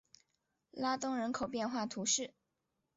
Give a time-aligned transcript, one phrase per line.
[0.71, 2.33] 拉东人口变化图示